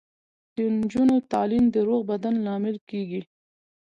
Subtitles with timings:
[0.55, 3.21] د نجونو تعلیم د روغ بدن لامل کیږي.